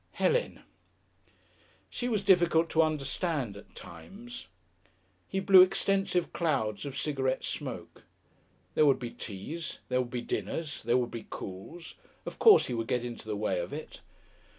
[0.13, 0.63] Helen!
[1.87, 4.47] She was difficult to understand at times.
[5.27, 8.03] He blew extensive clouds of cigarette smoke.
[8.73, 11.93] There would be teas, there would be dinners, there would be calls.
[12.25, 14.01] Of course he would get into the way of it.